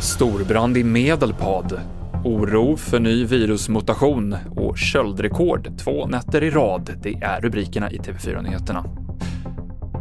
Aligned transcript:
Storbrand 0.00 0.76
i 0.76 0.84
Medelpad. 0.84 1.80
Oro 2.24 2.76
för 2.76 3.00
ny 3.00 3.24
virusmutation 3.24 4.36
och 4.56 4.78
köldrekord 4.78 5.78
två 5.78 6.06
nätter 6.06 6.44
i 6.44 6.50
rad. 6.50 6.90
Det 7.02 7.14
är 7.14 7.40
rubrikerna 7.40 7.90
i 7.90 7.98
TV4-nyheterna. 7.98 8.84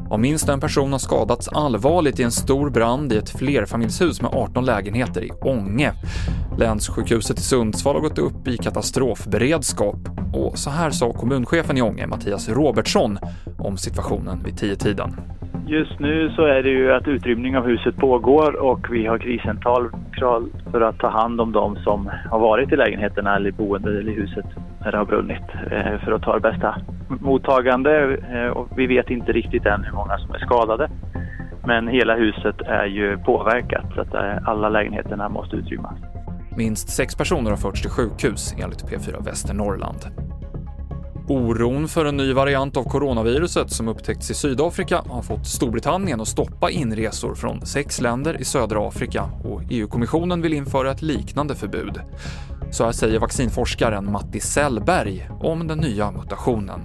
Och 0.09 0.19
minst 0.19 0.49
en 0.49 0.59
person 0.59 0.91
har 0.91 0.99
skadats 0.99 1.47
allvarligt 1.47 2.19
i 2.19 2.23
en 2.23 2.31
stor 2.31 2.69
brand 2.69 3.13
i 3.13 3.17
ett 3.17 3.29
flerfamiljshus 3.29 4.21
med 4.21 4.31
18 4.33 4.65
lägenheter 4.65 5.23
i 5.23 5.31
Ånge. 5.31 5.93
Länssjukhuset 6.57 7.39
i 7.39 7.41
Sundsvall 7.41 7.95
har 7.95 8.01
gått 8.01 8.19
upp 8.19 8.47
i 8.47 8.57
katastrofberedskap 8.57 10.14
och 10.35 10.57
så 10.57 10.69
här 10.69 10.89
sa 10.89 11.13
kommunchefen 11.13 11.77
i 11.77 11.81
Ånge, 11.81 12.07
Mattias 12.07 12.49
Robertsson, 12.49 13.17
om 13.59 13.77
situationen 13.77 14.43
vid 14.45 14.57
tiotiden. 14.57 15.09
Just 15.67 15.99
nu 15.99 16.29
så 16.35 16.45
är 16.45 16.63
det 16.63 16.69
ju 16.69 16.93
att 16.93 17.07
utrymning 17.07 17.57
av 17.57 17.65
huset 17.65 17.95
pågår 17.97 18.55
och 18.55 18.87
vi 18.91 19.05
har 19.05 19.17
kriscental 19.17 19.89
för 20.71 20.81
att 20.81 20.99
ta 20.99 21.09
hand 21.09 21.41
om 21.41 21.51
de 21.51 21.75
som 21.75 22.11
har 22.31 22.39
varit 22.39 22.71
i 22.71 22.75
lägenheterna 22.75 23.35
eller 23.35 23.49
i 23.49 23.51
boendet 23.51 23.91
eller 23.91 24.11
i 24.11 24.15
huset 24.15 24.45
när 24.83 24.91
det 24.91 24.97
har 24.97 25.05
brunnit 25.05 25.43
eh, 25.71 25.99
för 26.03 26.11
att 26.11 26.21
ta 26.21 26.33
det 26.33 26.51
bästa 26.51 26.75
mottagande. 27.07 28.17
Eh, 28.33 28.47
och 28.47 28.67
vi 28.77 28.87
vet 28.87 29.09
inte 29.09 29.31
riktigt 29.31 29.65
än 29.65 29.83
hur 29.83 29.93
många 29.93 30.17
som 30.17 30.35
är 30.35 30.39
skadade. 30.39 30.89
Men 31.67 31.87
hela 31.87 32.15
huset 32.15 32.61
är 32.61 32.85
ju 32.85 33.17
påverkat 33.17 33.85
så 33.95 34.01
att 34.01 34.13
eh, 34.13 34.49
alla 34.49 34.69
lägenheterna 34.69 35.29
måste 35.29 35.55
utrymmas. 35.55 36.14
Minst 36.57 36.89
sex 36.89 37.15
personer 37.15 37.49
har 37.49 37.57
förts 37.57 37.81
till 37.81 37.89
sjukhus 37.89 38.53
enligt 38.57 38.83
P4 38.83 39.23
Västernorrland. 39.23 40.07
Oron 41.27 41.87
för 41.87 42.05
en 42.05 42.17
ny 42.17 42.33
variant 42.33 42.77
av 42.77 42.83
coronaviruset 42.83 43.71
som 43.71 43.87
upptäckts 43.87 44.31
i 44.31 44.33
Sydafrika 44.33 45.03
har 45.09 45.21
fått 45.21 45.47
Storbritannien 45.47 46.21
att 46.21 46.27
stoppa 46.27 46.69
inresor 46.69 47.35
från 47.35 47.65
sex 47.65 48.01
länder 48.01 48.41
i 48.41 48.45
södra 48.45 48.87
Afrika 48.87 49.29
och 49.43 49.61
EU-kommissionen 49.69 50.41
vill 50.41 50.53
införa 50.53 50.91
ett 50.91 51.01
liknande 51.01 51.55
förbud. 51.55 52.01
Så 52.71 52.85
här 52.85 52.91
säger 52.91 53.19
vaccinforskaren 53.19 54.11
Matti 54.11 54.39
Sellberg 54.39 55.29
om 55.39 55.67
den 55.67 55.77
nya 55.77 56.11
mutationen. 56.11 56.81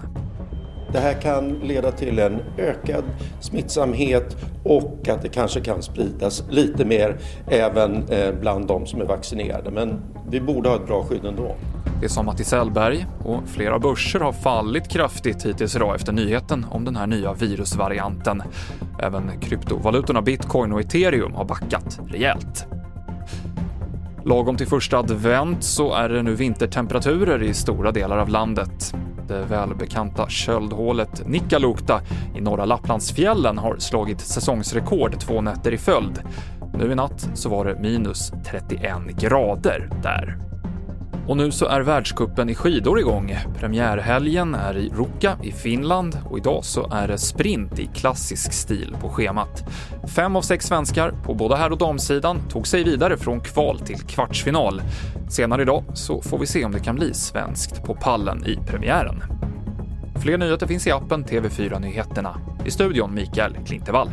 Det 0.93 1.01
här 1.01 1.15
kan 1.15 1.49
leda 1.49 1.93
till 1.93 2.19
en 2.19 2.41
ökad 2.59 3.05
smittsamhet 3.41 4.37
och 4.65 5.09
att 5.09 5.23
det 5.23 5.29
kanske 5.29 5.61
kan 5.61 5.83
spridas 5.83 6.45
lite 6.51 6.85
mer 6.85 7.17
även 7.47 8.09
eh, 8.09 8.35
bland 8.41 8.67
de 8.67 8.87
som 8.87 9.01
är 9.01 9.05
vaccinerade. 9.05 9.71
Men 9.71 10.01
vi 10.31 10.41
borde 10.41 10.69
ha 10.69 10.77
ett 10.77 10.87
bra 10.87 11.05
skydd 11.05 11.25
ändå. 11.25 11.57
Det 12.01 12.09
sa 12.09 12.23
Matti 12.23 12.45
Sellberg 12.45 13.07
och 13.25 13.41
flera 13.47 13.79
börser 13.79 14.21
har 14.21 14.33
fallit 14.33 14.89
kraftigt 14.89 15.47
hittills 15.47 15.77
idag 15.77 15.95
efter 15.95 16.13
nyheten 16.13 16.67
om 16.71 16.85
den 16.85 16.97
här 16.97 17.07
nya 17.07 17.33
virusvarianten. 17.33 18.43
Även 19.03 19.31
kryptovalutorna 19.41 20.23
bitcoin 20.23 20.73
och 20.73 20.81
ethereum 20.81 21.35
har 21.35 21.45
backat 21.45 22.01
rejält. 22.09 22.67
Lagom 24.25 24.57
till 24.57 24.67
första 24.67 24.99
advent 24.99 25.65
så 25.65 25.95
är 25.95 26.09
det 26.09 26.23
nu 26.23 26.35
vintertemperaturer 26.35 27.43
i 27.43 27.55
stora 27.55 27.93
delar 27.93 28.19
av 28.19 28.29
landet. 28.29 28.95
Det 29.31 29.45
välbekanta 29.45 30.28
köldhålet 30.28 31.27
Nikkaluokta 31.27 32.00
i 32.36 32.41
norra 32.41 32.64
Lapplandsfjällen 32.64 33.59
har 33.59 33.77
slagit 33.78 34.20
säsongsrekord 34.20 35.20
två 35.20 35.41
nätter 35.41 35.72
i 35.72 35.78
följd. 35.78 36.20
Nu 36.75 36.92
i 36.92 36.95
natt 36.95 37.31
så 37.34 37.48
var 37.48 37.64
det 37.64 37.81
minus 37.81 38.33
31 38.45 38.92
grader 39.20 39.91
där. 40.03 40.39
Och 41.31 41.36
nu 41.36 41.50
så 41.50 41.67
är 41.67 41.81
världskuppen 41.81 42.48
i 42.48 42.55
skidor 42.55 42.98
igång. 43.00 43.36
Premiärhelgen 43.59 44.55
är 44.55 44.77
i 44.77 44.89
Ruka 44.89 45.39
i 45.42 45.53
Finland 45.53 46.19
och 46.31 46.39
idag 46.39 46.64
så 46.64 46.92
är 46.92 47.09
det 47.09 47.19
sprint 47.19 47.78
i 47.78 47.87
klassisk 47.87 48.53
stil 48.53 48.97
på 49.00 49.09
schemat. 49.09 49.64
Fem 50.17 50.37
av 50.37 50.42
sex 50.42 50.67
svenskar 50.67 51.14
på 51.25 51.34
både 51.34 51.56
herr 51.56 51.70
och 51.70 51.78
damsidan 51.78 52.48
tog 52.48 52.67
sig 52.67 52.84
vidare 52.84 53.17
från 53.17 53.41
kval 53.41 53.81
till 53.81 53.98
kvartsfinal. 53.98 54.83
Senare 55.28 55.62
idag 55.62 55.84
så 55.94 56.22
får 56.22 56.38
vi 56.38 56.47
se 56.47 56.65
om 56.65 56.72
det 56.72 56.81
kan 56.81 56.97
bli 56.97 57.15
svenskt 57.15 57.84
på 57.84 57.94
pallen 57.94 58.47
i 58.47 58.56
premiären. 58.66 59.22
Fler 60.22 60.38
nyheter 60.38 60.66
finns 60.66 60.87
i 60.87 60.91
appen 60.91 61.25
TV4 61.25 61.81
Nyheterna. 61.81 62.41
I 62.66 62.71
studion 62.71 63.15
Mikael 63.15 63.56
Klintevall. 63.66 64.09